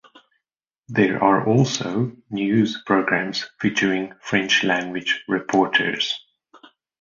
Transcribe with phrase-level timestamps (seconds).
[0.87, 6.19] There are also news programmes featuring French-language reporters.